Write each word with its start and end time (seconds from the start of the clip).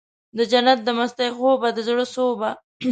دجنت 0.37 0.79
د 0.83 0.89
مستۍ 0.97 1.29
خوبه 1.37 1.69
د 1.73 1.79
زړه 1.87 2.05
سوبه 2.15 2.49